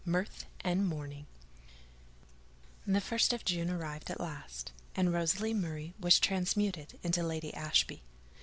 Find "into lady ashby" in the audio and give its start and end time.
7.03-8.01